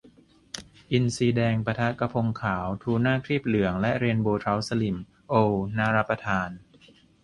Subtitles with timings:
[0.91, 4.97] อินทรีแดง ปะทะ กะพงขาว ทูน่าครีบเหลือง และ เรนโบว์เทราต์สลิ่ม
[5.29, 6.49] โอว น่ารับประทาน